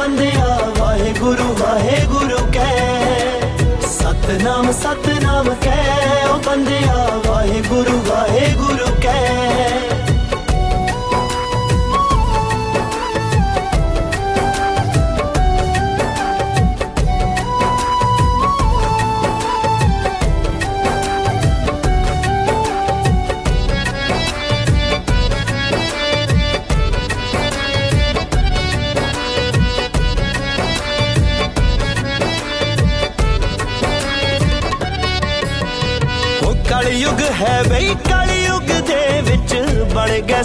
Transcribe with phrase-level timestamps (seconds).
[0.00, 3.40] ਬੰਦਿਆ ਵਾਹਿਗੁਰੂ ਵਾਹਿਗੁਰੂ ਕਹਿ
[3.88, 9.89] ਸਤਨਾਮ ਸਤਨਾਮ ਕਹਿ ਓ ਬੰਦਿਆ ਵਾਹਿਗੁਰੂ ਵਾਹਿਗੁਰੂ ਕਹਿ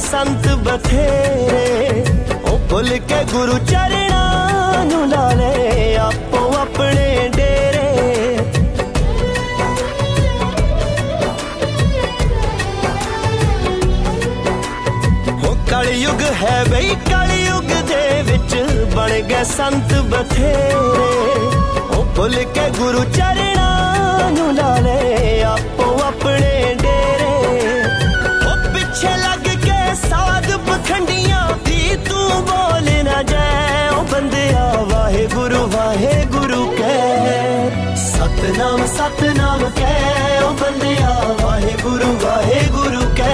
[0.06, 1.66] संत बथेरे।
[2.42, 5.54] ओ भुल के गुरु चरण ला ले
[5.96, 7.88] आपो अपने डेरे।
[15.42, 18.52] हो, कलयुग है बई, कलयुग दे विच
[18.94, 21.10] बन गए संत बथेरे।
[21.90, 23.58] ओ भुल के गुरु चरण
[24.38, 25.00] नु ला ले
[25.52, 26.54] आपो अपने
[26.84, 27.34] डेरे।
[28.48, 29.35] ओ पिछे लग
[35.16, 36.96] वाहे गुरु वाहे गुरु कै।
[38.00, 39.92] सतनाम सतनाम कै।
[40.40, 43.30] ओ बंदिया वाहे गुरु वाहे गुरु कै।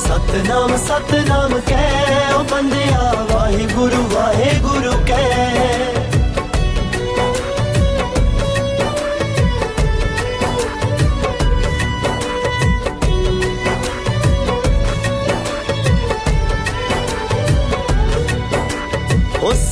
[0.00, 1.84] सतनाम सतनाम कै।
[2.34, 5.97] ओ बंदिया वाहे गुरु वाहे गुरु कै।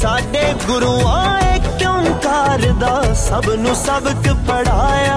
[0.06, 5.17] ਸਾਡੇ ਗੁਰੂਆਂ ਏ ਕਿਉਂ ਕਰਦਾ ਸਭ ਨੂੰ ਸਬਕ ਪੜਾਇਆ।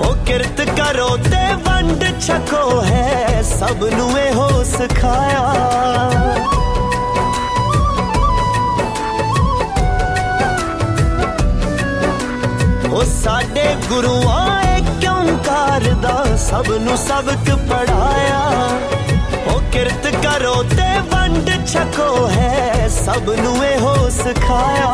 [0.00, 5.42] ਉਹ ਕਿਰਤ ਕਰੋ ਤੇ ਵੰਡ ਛਕੋ ਹੈ ਸਭ ਨੂੰ ਇਹੋ ਸਿਖਾਇਆ।
[12.92, 18.40] ਉਹ ਸਾਡੇ ਗੁਰੂਆਂ ਏ ਕਿਉਂ ਕਰਦਾ ਸਭ ਨੂੰ ਸਬਕ ਪੜਾਇਆ।
[18.96, 19.01] ਉਹ
[19.72, 24.88] ਕਿਰਤ ਕਰੋ ਤੇ ਵੰਡ ਛਕੋ ਹੈ ਸਭ ਨੂੰ ਇਹੋ ਸਿਖਾਇਆ।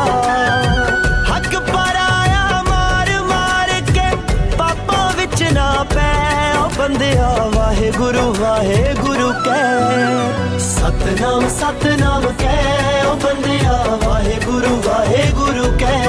[1.31, 4.17] ਹੱਕ ਪਰਾਇਆ ਮਾਰ ਮਾਰ ਕੇ
[4.59, 6.15] ਪਾਪਾਂ ਵਿੱਚ ਨਾ ਪੈ।
[6.59, 16.07] ਓ ਬੰਦਿਆ ਵਾਹਿਗੁਰੂ ਵਾਹਿਗੁਰੂ ਕਹਿ। ਸਤਨਾਮ ਸਤਨਾਮ ਕਹਿ। ਓ ਬੰਦਿਆ ਵਾਹਿਗੁਰੂ ਵਾਹਿਗੁਰੂ ਕਹਿ।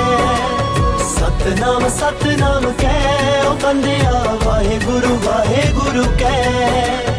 [1.15, 7.18] ਸਤਨਾਮ ਸਤਨਾਮ ਕਹਿ। ਓ ਬੰਦਿਆ ਵਾਹਿਗੁਰੂ ਵਾਹਿਗੁਰੂ ਕਹਿ।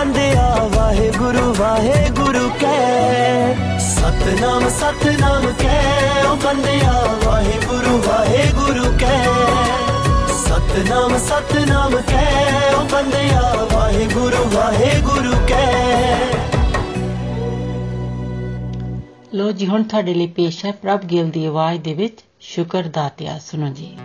[0.00, 0.44] ਬੰਦਿਆ
[0.74, 6.92] ਵਾਹਿਗੁਰੂ ਵਾਹਿਗੁਰੂ ਕਹਿ ਸਤਨਾਮ ਸਤਨਾਮ ਕਹਿ ਓ ਬੰਦਿਆ
[7.24, 9.26] ਵਾਹਿਗੁਰੂ ਵਾਹਿਗੁਰੂ ਕਹਿ
[10.38, 13.42] ਸਤਨਾਮ ਸਤਨਾਮ ਕਹਿ ਓ ਬੰਦਿਆ
[13.72, 16.24] ਵਾਹਿਗੁਰੂ ਵਾਹਿਗੁਰੂ ਕਹਿ
[19.34, 23.38] ਲੋ ਜੀ ਹੁਣ ਤੁਹਾਡੇ ਲਈ ਪੇਸ਼ ਹੈ ਪ੍ਰਭ ਗਿਲ ਦੀ ਆਵਾਜ਼ ਦੇ ਵਿੱਚ ਸ਼ੁਕਰ ਦਾਤਿਆ
[23.38, 23.96] ਸੁਣੋ ਜੀ।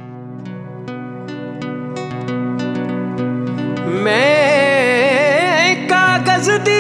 [4.03, 4.34] ਮੈਂ
[6.45, 6.74] ਵੱਜਦੀ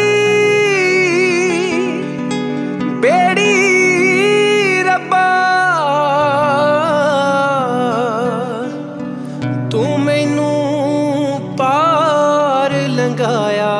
[3.01, 5.29] ਬੇੜੀ ਰੱਬਾ
[9.71, 13.73] ਤੂੰ ਮੈਨੂੰ ਪਾਰ ਲੰਘਾਇਆ।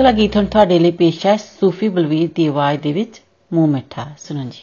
[0.00, 3.20] ਅਗਲਾ ਗੀਤ ਹੁਣ ਤੁਹਾਡੇ ਲਈ ਪੇਸ਼ ਹੈ ਸੂਫੀ ਬਲਵੀਰ ਦੀ ਆਵਾਜ਼ ਦੇ ਵਿੱਚ
[3.52, 4.60] ਮੂੰਹ ਮਿੱਠਾ। ਸੁਣੋ ਜੀ।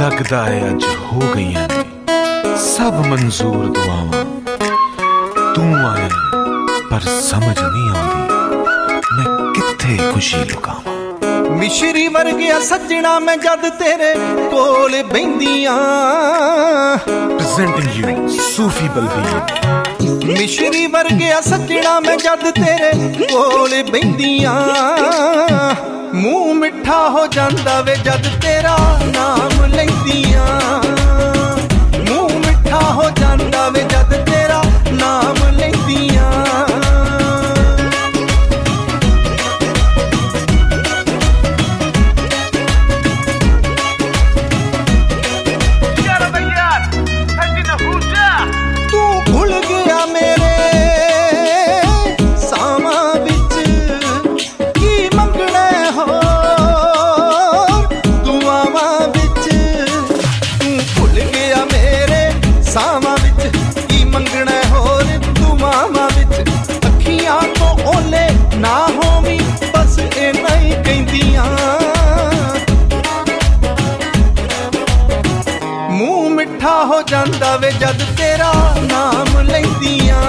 [0.00, 4.24] ਲੱਗਦਾ ਹੈ ਅੱਜ ਹੋ ਗਈਆਂ ਨੇ ਸਭ ਮਨਜ਼ੂਰ ਦੁਆਵਾਂ।
[5.54, 6.08] ਤੂੰ ਆਏ
[6.90, 8.36] ਪਰ ਸਮਝ ਨਹੀਂ ਆਉਂਦੀ
[9.16, 14.14] ਮੈਂ ਕਿੱਥੇ ਖੁਸ਼ੀ ਲੁਕਾਵਾਂ। ਮਿਸ਼ਰੀ ਵਰ ਗਿਆ ਸੱਜਣਾ ਮੈਂ ਜਦ ਤੇਰੇ
[14.50, 15.78] ਕੋਲ ਬੈਂਦੀਆਂ।
[17.08, 19.40] ਪ੍ਰੈਜ਼ੈਂਟਿੰਗ ਯੂ ਸੂਫੀ ਬਲਬੀਰ
[20.24, 22.90] ਮਿਸ਼ਰੀ ਵਰਗਿਆ ਸੱਜਣਾ ਮੈਂ ਜਦ ਤੇਰੇ
[23.24, 24.54] ਕੋਲ ਬੈੰਦੀਆਂ।
[26.14, 30.82] ਮੂੰਹ ਮਿੱਠਾ ਹੋ ਜਾਂਦਾ ਵੇ ਜਦ ਤੇਰਾ ਨਾਮ ਲੈਂਦੀਆਂ।
[76.46, 80.20] ਮਿੱਠਾ ਹੋ ਜਾਂਦਾ ਵੇ ਜਦ ਤੇਰਾ ਨਾਮ ਲੈਂਦੀਆਂ।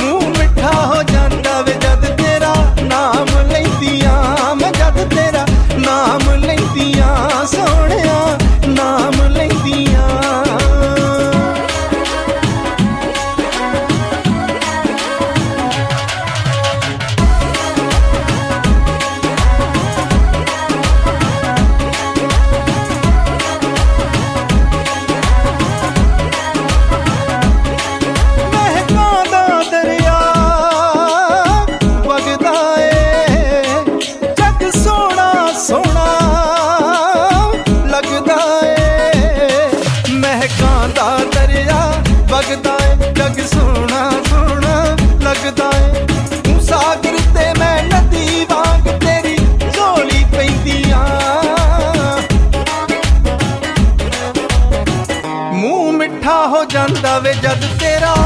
[0.00, 2.52] ਮੂੰਹ ਮਿੱਠਾ ਹੋ ਜਾਂਦਾ ਵੇ ਜਦ ਤੇਰਾ
[2.82, 5.46] ਨਾਮ ਲੈਂਦੀਆਂ। ਮੈਂ ਜਦ ਤੇਰਾ
[5.78, 8.38] ਨਾਮ ਲੈਂਦੀਆਂ, ਸੋਹਣਿਆ
[8.68, 9.19] ਨਾਮ
[57.80, 58.19] तेरा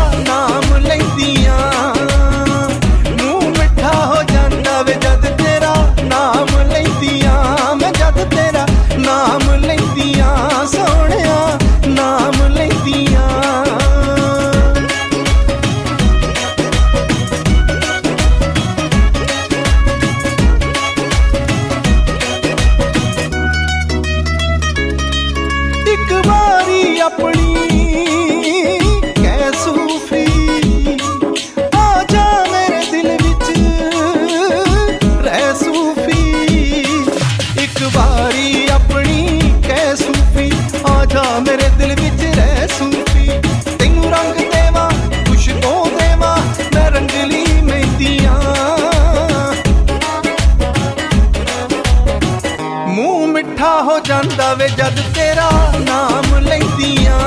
[54.34, 57.18] ਹੋ ਜਾਂਦਾ ਵੇ ਜਦ ਤੇਰਾ ਨਾਮ ਲੈਂਦੀਆਂ।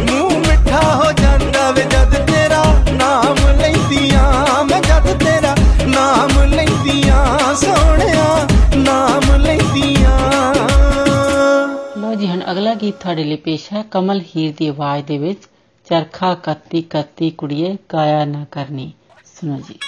[0.00, 5.54] ਮੂੰਹ ਮਿੱਠਾ ਹੋ ਜਾਂਦਾ ਵੇ ਜਦ ਤੇਰਾ ਨਾਮ ਲੈਂਦੀਆਂ। ਮੈਂ ਜਦ ਤੇਰਾ
[5.86, 10.18] ਨਾਮ ਲੈਂਦੀਆਂ, ਸੋਹਣਿਆ ਨਾਮ ਲੈਂਦੀਆਂ।
[11.98, 15.48] ਲਓ ਜੀ, ਹੁਣ ਅਗਲਾ ਗੀਤ ਤੁਹਾਡੇ ਲਈ ਪੇਸ਼ ਹੈ। ਕਮਲ ਹੀਰ ਦੀ ਆਵਾਜ਼ ਦੇ ਵਿੱਚ,
[15.90, 18.92] ਚਰਖਾ ਕੱਤੀ ਕੱਤੀ ਕੁੜੀਏ ਕਾਇਆ ਨਾ ਕਰਨੀ।
[19.40, 19.78] ਸੁਣੋ ਜੀ।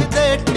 [0.00, 0.51] ਰੱਖਦੇ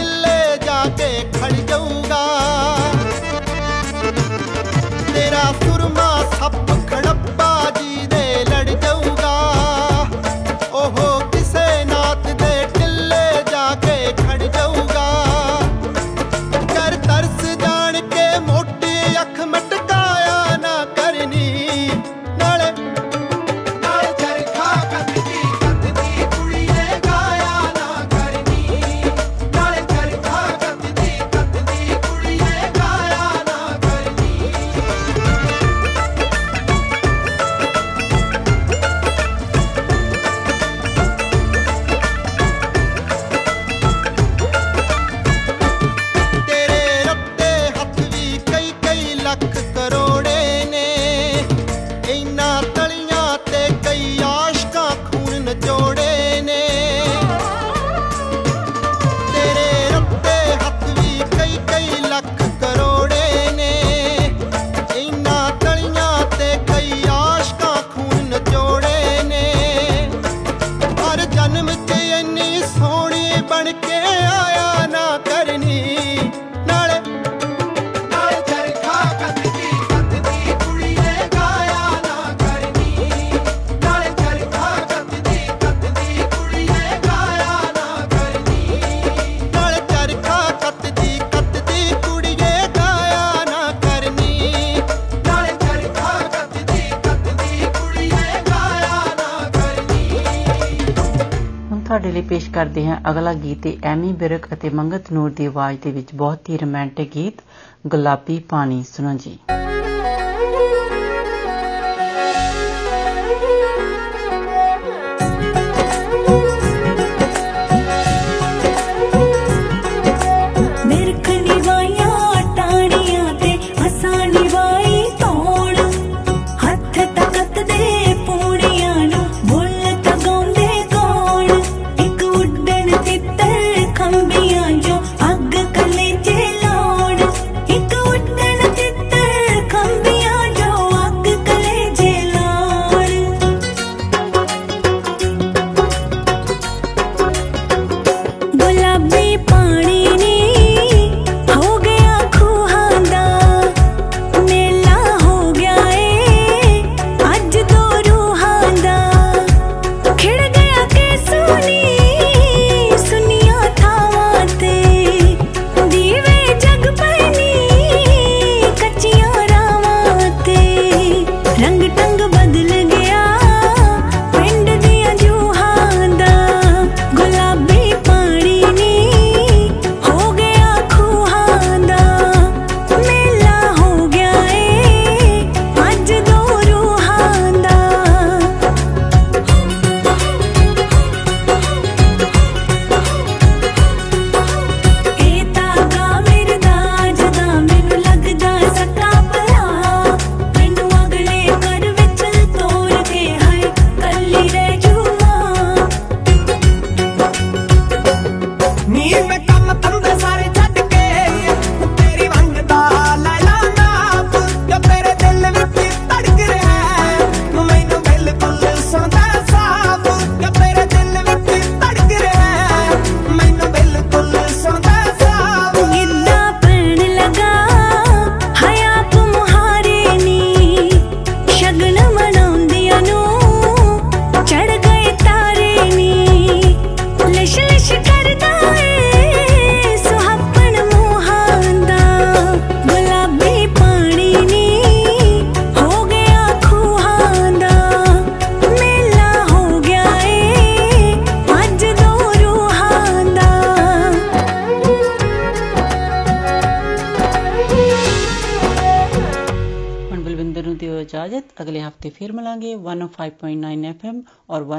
[102.66, 106.50] ਕਰਦੇ ਹਾਂ ਅਗਲਾ ਗੀਤ ਹੈ ਐਮੀ ਬਿਰਕ ਅਤੇ ਮੰਗਤ ਨੂਰ ਦੀ ਆਵਾਜ਼ ਦੇ ਵਿੱਚ ਬਹੁਤ
[106.50, 107.42] ਹੀ ਰੋਮਾਂਟਿਕ ਗੀਤ
[107.88, 109.35] ਗੁਲਾਬੀ ਪਾਣੀ ਸੁਣੋ ਜੀ।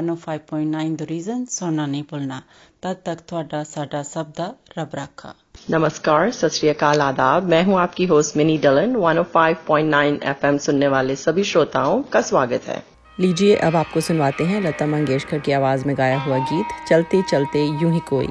[0.07, 2.41] 105.9 ਦ ਰੀਜ਼ਨ ਸੁਣਨਾ ਨਹੀਂ ਭੁੱਲਣਾ
[2.85, 4.45] तब तक थोड़ा साडा सबदा
[4.79, 5.29] रब रखा।
[5.71, 12.03] नमस्कार सत आदाब। मैं हूँ आपकी होस्ट मिनी डलन। 105.9 एफएम सुनने वाले सभी श्रोताओं
[12.03, 12.83] का स्वागत है।
[13.19, 17.65] लीजिए अब आपको सुनवाते हैं लता मंगेशकर की आवाज़ में गाया हुआ गीत चलते चलते
[17.65, 18.29] यूँ ही कोई।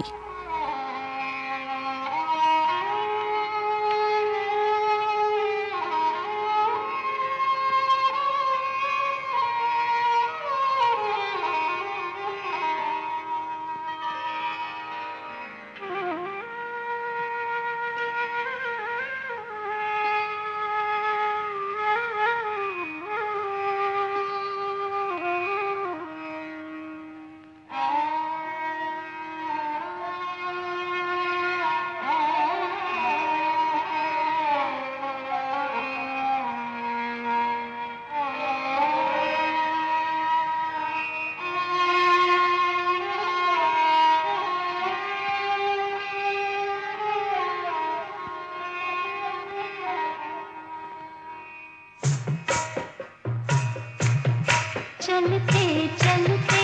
[55.06, 56.55] चलते चलते।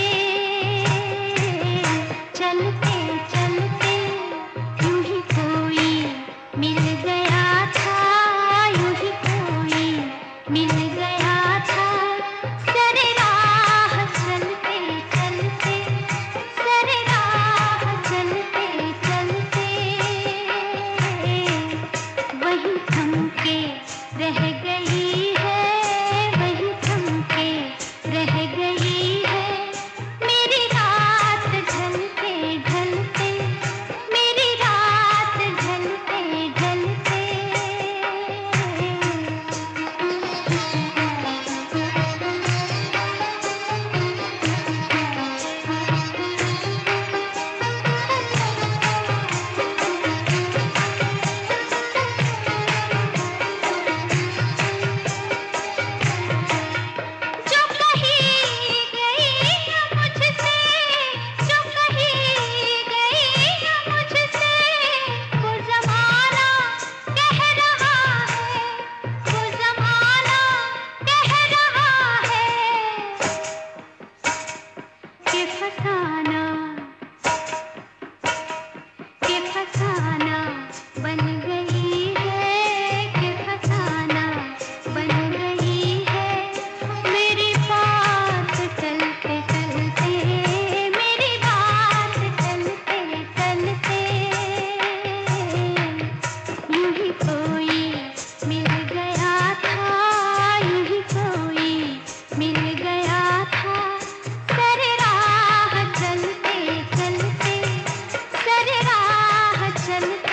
[109.93, 110.32] चलता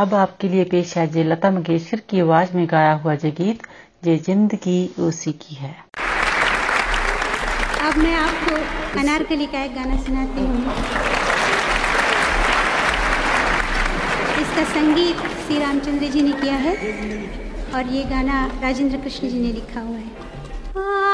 [0.00, 3.62] अब आपके लिए पेश है जय लता मंगेशकर की आवाज़ में गाया हुआ जय गीत
[4.04, 5.74] जय ज़िंदगी उसी की है।
[7.88, 8.54] अब मैं आपको
[9.00, 10.74] अनारकली का एक गाना सुनाती हूँ।
[14.40, 16.74] इसका संगीत श्री रामचंद्र जी ने किया है
[17.74, 21.09] और ये गाना राजेंद्र कृष्ण जी ने लिखा हुआ है।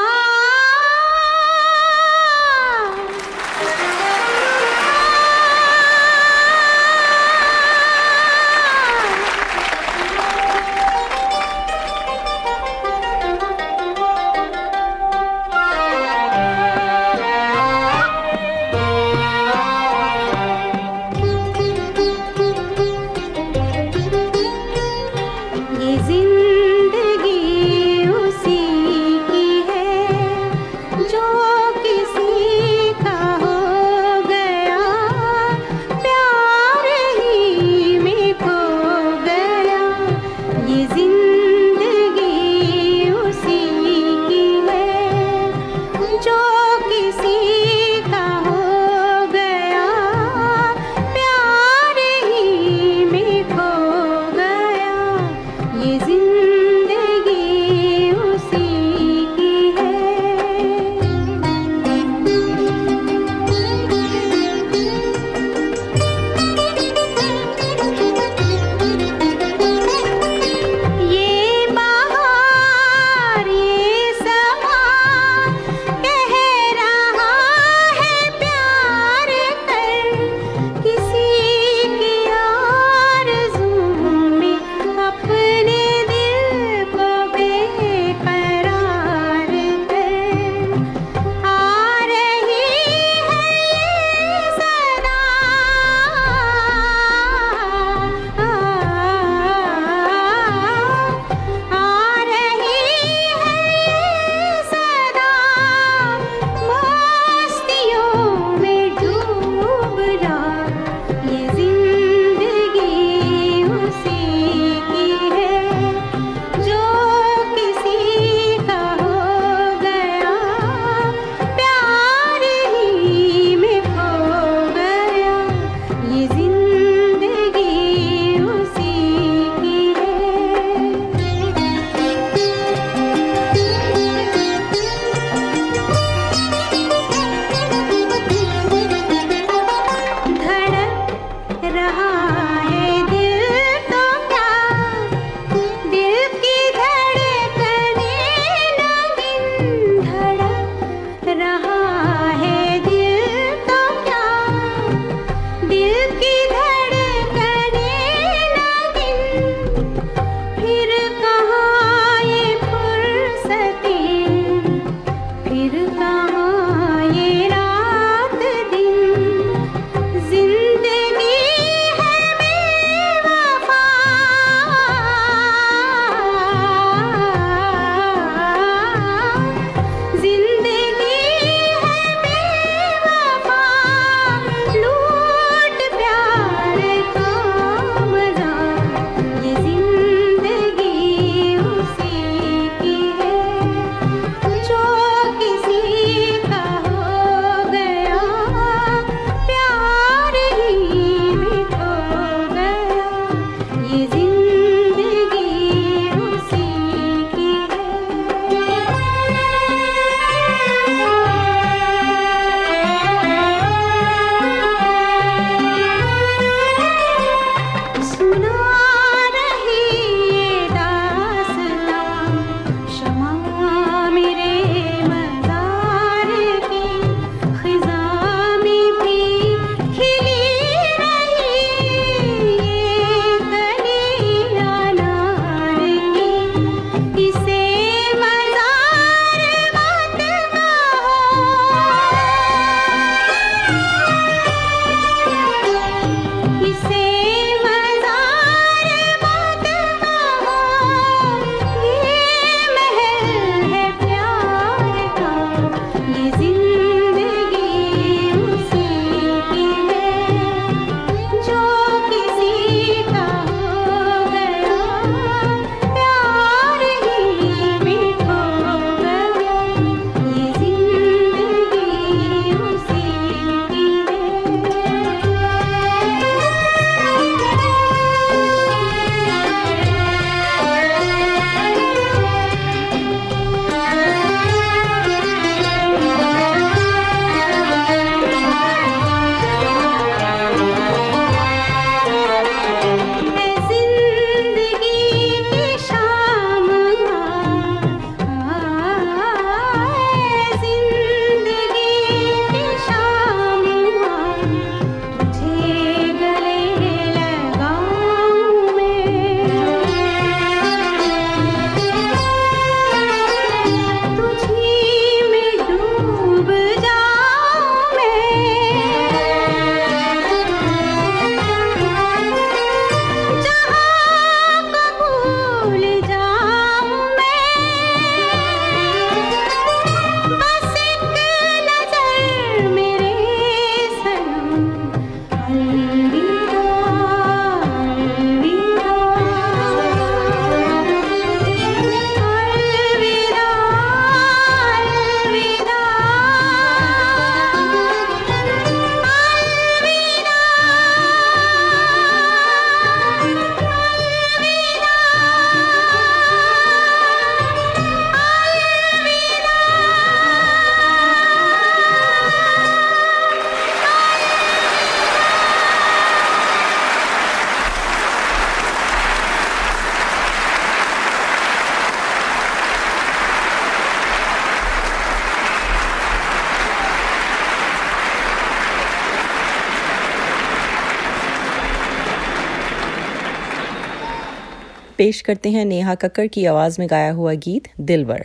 [384.99, 388.25] पेश करते हैं नेहा कक्कर की आवाज़ में गाया हुआ गीत दिलवर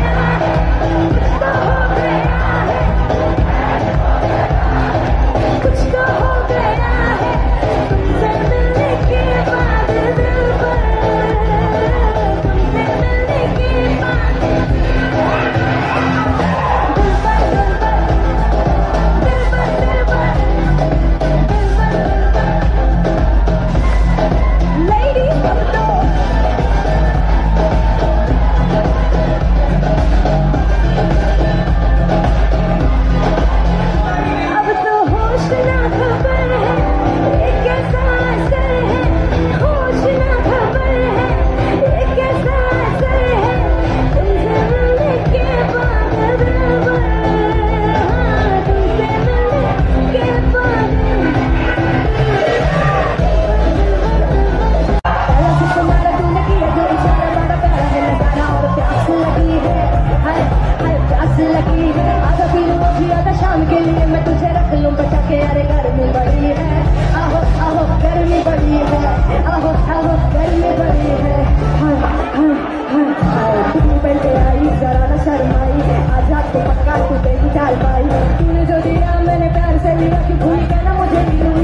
[78.38, 81.59] तूने जो दिया मैंने प्यार से लिया कि भूल गया ना मुझे नीलू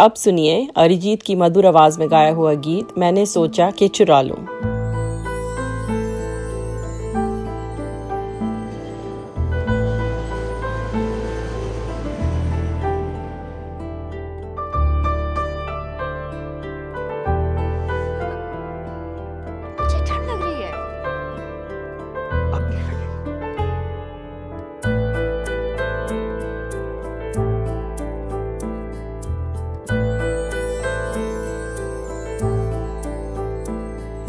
[0.00, 4.43] अब सुनिए अरिजीत की मधुर आवाज़ में गाया हुआ गीत। मैंने सोचा कि चुरा लूँ।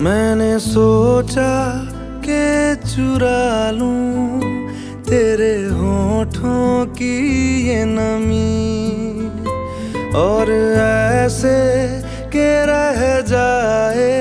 [0.02, 1.52] मैंने सोचा
[2.20, 4.40] के चुरा लूँ
[5.04, 7.16] तेरे होठों की
[7.68, 8.76] ये नमी।
[10.16, 11.58] और ऐसे
[12.28, 14.12] के रह जाए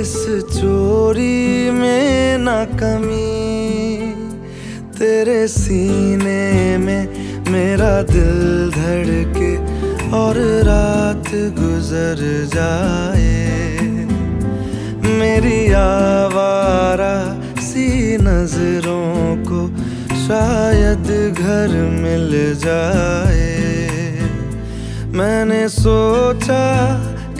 [0.00, 0.14] इस
[0.52, 4.12] चोरी में ना कमी।
[4.98, 7.02] तेरे सीने में
[7.50, 9.56] मेरा दिल धड़के
[10.16, 12.18] और रात गुजर
[12.54, 13.75] जाए।
[15.26, 17.14] मेरी आवारा
[17.60, 19.60] सी नज़रों को
[20.16, 21.72] शायद घर
[22.02, 22.30] मिल
[22.62, 23.48] जाए।
[25.18, 26.62] मैंने सोचा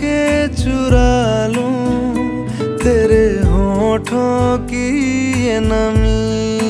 [0.01, 0.18] के
[0.57, 2.49] चुरा लूँ
[2.82, 4.87] तेरे होठों की
[5.47, 6.66] ये नमी।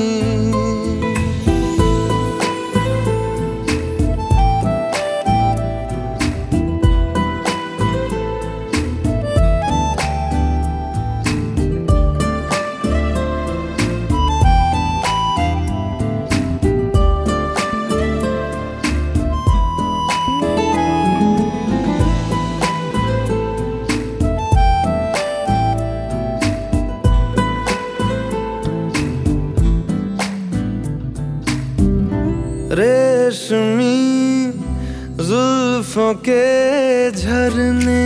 [36.07, 38.05] जुल्फों के झरने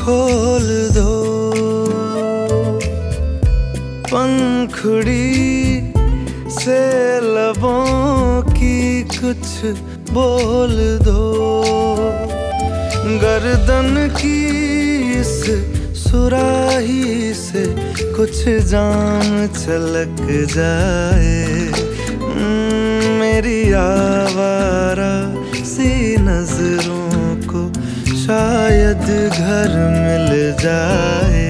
[0.00, 0.66] खोल
[0.96, 1.12] दो।
[4.08, 5.92] पंख मुखड़ी
[6.50, 6.80] से
[7.20, 9.48] लबों की कुछ
[10.12, 10.74] बोल
[11.04, 11.22] दो।
[13.22, 14.38] गर्दन की
[15.20, 15.34] इस
[15.98, 17.64] सुराही से
[18.16, 20.16] कुछ जान छलक
[20.54, 21.44] जाए।
[23.18, 25.12] मेरी आवारा
[25.64, 26.97] सी नज़रों
[28.28, 31.44] शायद घर मिल जाए।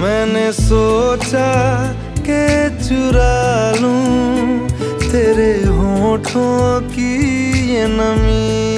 [0.00, 1.50] मैंने सोचा
[2.28, 2.46] के
[2.78, 3.36] चुरा
[3.80, 4.68] लूँ
[5.02, 7.12] तेरे होठों की
[7.74, 8.71] ये नमी।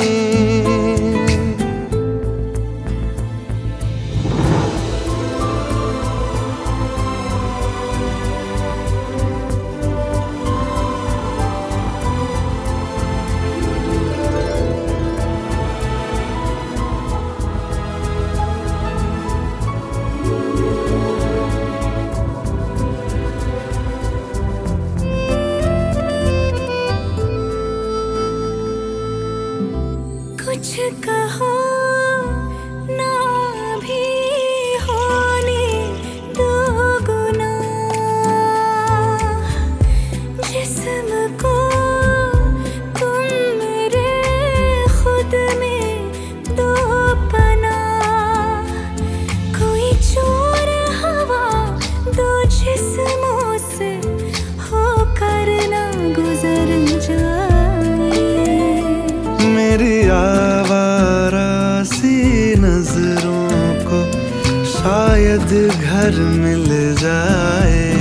[66.04, 67.94] घर मिल जाए।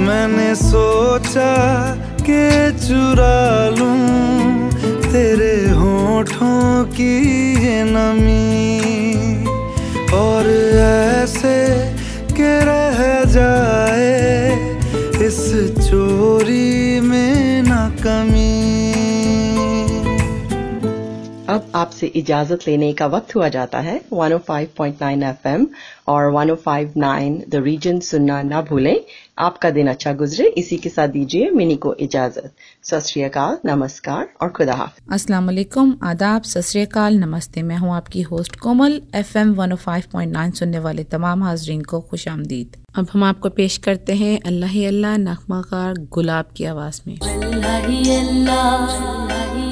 [0.00, 1.54] मैंने सोचा
[2.20, 4.70] के चुरा लूँ।
[5.12, 7.20] तेरे होठों की
[7.82, 8.80] नमी।
[10.12, 10.46] और
[11.22, 11.81] ऐसे
[22.02, 25.66] आपसे इजाज़त लेने का वक्त हुआ जाता है। 105.9 एफएम
[26.08, 28.96] और 105.9 द रीजन सुनना ना भूलें।
[29.38, 32.50] आपका दिन अच्छा गुजरे। इसी के साथ दीजिए मिनी को इजाज़त।
[32.82, 39.00] सत नमस्कार और खुदा हाफिज। अस्सलाम वालेकुम। आदाब। सत नमस्ते। मैं हूँ आपकी होस्ट कोमल।
[39.14, 44.38] एफएम 105.9 सुनने वाले तमाम हाजरीन को खुश आमदीद। अब हम आपको पेश करते हैं
[44.46, 49.71] अल्लाह ही अल्लाह नगमाकार गुलाब की आवाज़ में। अल्लाह ही अल्लाह।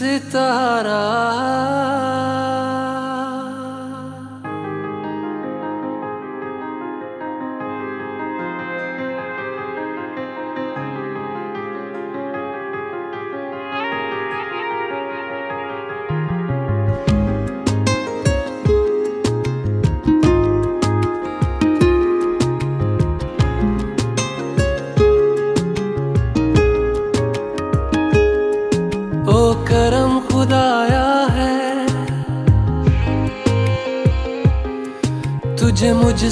[0.00, 1.00] सितारा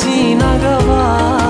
[0.00, 1.49] न जीना गवारा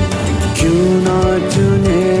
[0.81, 1.17] क्यों ना
[1.49, 2.20] चुने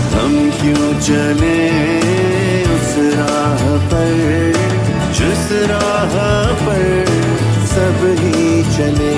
[0.21, 1.57] हम क्यों चले
[2.61, 4.53] उस राह पर?
[5.13, 6.13] जिस राह
[6.53, 7.05] पर
[7.65, 9.15] सब ही चले,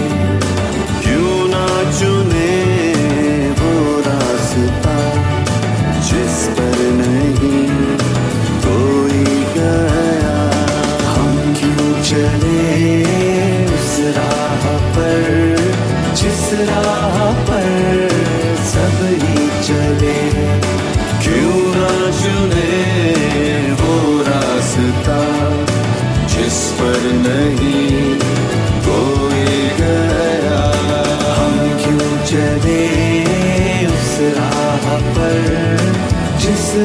[1.03, 1.67] क्यों ना
[1.99, 2.55] चुने
[3.59, 4.95] वो रास्ता
[5.99, 7.67] जिस पर नहीं
[8.65, 9.25] कोई
[9.57, 10.37] गया?
[11.07, 13.03] हम क्यों चले
[13.65, 15.57] उस राह पर?
[16.15, 18.09] जिस राह पर
[18.65, 20.32] सब ही चले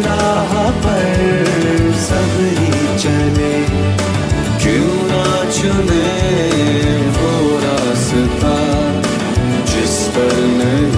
[0.03, 0.53] राह
[0.85, 3.57] पर सब ही चले।
[4.63, 6.09] क्यों ना चुने
[7.19, 7.33] वो
[7.65, 8.57] रास्ता
[9.73, 10.98] जिस पर नहीं